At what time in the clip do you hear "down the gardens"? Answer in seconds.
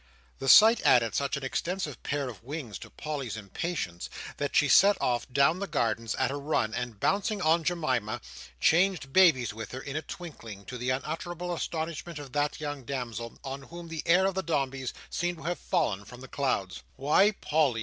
5.31-6.15